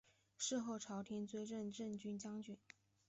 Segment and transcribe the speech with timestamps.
[0.35, 2.57] 事后朝廷追赠镇军将军。